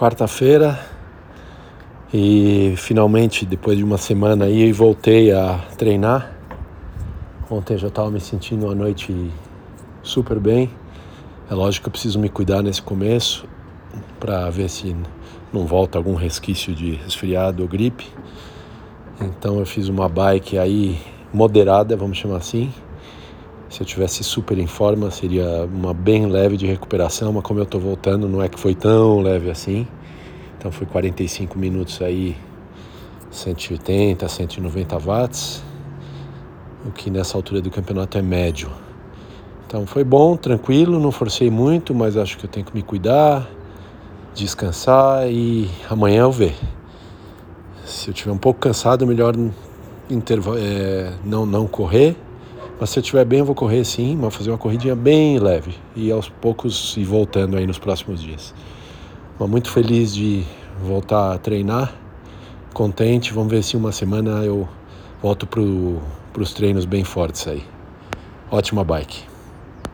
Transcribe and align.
quarta-feira 0.00 0.80
e 2.10 2.72
finalmente, 2.78 3.44
depois 3.44 3.76
de 3.76 3.84
uma 3.84 3.98
semana 3.98 4.46
aí, 4.46 4.72
voltei 4.72 5.30
a 5.30 5.58
treinar. 5.76 6.32
Ontem 7.50 7.76
já 7.76 7.88
estava 7.88 8.10
me 8.10 8.18
sentindo 8.18 8.64
uma 8.64 8.74
noite 8.74 9.30
super 10.02 10.40
bem. 10.40 10.70
É 11.50 11.54
lógico 11.54 11.84
que 11.84 11.88
eu 11.88 11.92
preciso 11.92 12.18
me 12.18 12.30
cuidar 12.30 12.62
nesse 12.62 12.80
começo 12.80 13.46
para 14.18 14.48
ver 14.48 14.70
se 14.70 14.96
não 15.52 15.66
volta 15.66 15.98
algum 15.98 16.14
resquício 16.14 16.74
de 16.74 16.92
resfriado 16.92 17.62
ou 17.62 17.68
gripe. 17.68 18.08
Então 19.20 19.58
eu 19.58 19.66
fiz 19.66 19.86
uma 19.88 20.08
bike 20.08 20.56
aí 20.56 20.98
moderada, 21.30 21.94
vamos 21.94 22.16
chamar 22.16 22.38
assim. 22.38 22.72
Se 23.70 23.80
eu 23.80 23.86
tivesse 23.86 24.24
super 24.24 24.58
em 24.58 24.66
forma, 24.66 25.12
seria 25.12 25.64
uma 25.72 25.94
bem 25.94 26.26
leve 26.26 26.56
de 26.56 26.66
recuperação, 26.66 27.32
mas 27.32 27.44
como 27.44 27.60
eu 27.60 27.62
estou 27.62 27.80
voltando, 27.80 28.28
não 28.28 28.42
é 28.42 28.48
que 28.48 28.58
foi 28.58 28.74
tão 28.74 29.20
leve 29.20 29.48
assim. 29.48 29.86
Então 30.58 30.72
foi 30.72 30.88
45 30.88 31.56
minutos 31.56 32.02
aí, 32.02 32.36
180, 33.30 34.28
190 34.28 34.98
watts, 34.98 35.62
o 36.84 36.90
que 36.90 37.10
nessa 37.10 37.38
altura 37.38 37.62
do 37.62 37.70
campeonato 37.70 38.18
é 38.18 38.22
médio. 38.22 38.68
Então 39.68 39.86
foi 39.86 40.02
bom, 40.02 40.36
tranquilo, 40.36 40.98
não 40.98 41.12
forcei 41.12 41.48
muito, 41.48 41.94
mas 41.94 42.16
acho 42.16 42.36
que 42.38 42.46
eu 42.46 42.50
tenho 42.50 42.66
que 42.66 42.74
me 42.74 42.82
cuidar, 42.82 43.48
descansar 44.34 45.30
e 45.30 45.70
amanhã 45.88 46.22
eu 46.22 46.32
ver. 46.32 46.56
Se 47.84 48.08
eu 48.08 48.12
estiver 48.12 48.32
um 48.32 48.38
pouco 48.38 48.58
cansado, 48.58 49.06
melhor 49.06 49.32
é, 50.58 51.12
não, 51.24 51.46
não 51.46 51.68
correr. 51.68 52.16
Mas 52.80 52.88
se 52.88 52.98
eu 52.98 53.02
estiver 53.02 53.26
bem, 53.26 53.40
eu 53.40 53.44
vou 53.44 53.54
correr 53.54 53.84
sim, 53.84 54.16
mas 54.16 54.34
fazer 54.34 54.50
uma 54.50 54.56
corridinha 54.56 54.96
bem 54.96 55.38
leve 55.38 55.74
e 55.94 56.10
aos 56.10 56.30
poucos 56.30 56.96
ir 56.96 57.04
voltando 57.04 57.58
aí 57.58 57.66
nos 57.66 57.78
próximos 57.78 58.22
dias. 58.22 58.54
Mas 59.38 59.50
muito 59.50 59.70
feliz 59.70 60.14
de 60.14 60.44
voltar 60.82 61.34
a 61.34 61.38
treinar, 61.38 61.92
contente. 62.72 63.34
Vamos 63.34 63.50
ver 63.52 63.62
se 63.62 63.76
uma 63.76 63.92
semana 63.92 64.42
eu 64.46 64.66
volto 65.22 65.46
para 65.46 65.60
os 66.42 66.54
treinos 66.54 66.86
bem 66.86 67.04
fortes 67.04 67.46
aí. 67.46 67.62
Ótima 68.50 68.82
bike. 68.82 69.24